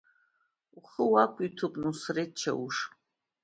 Ухы 0.77 1.03
уақәиҭуп, 1.11 1.73
Нусреҭ 1.81 2.31
Чауш! 2.39 2.77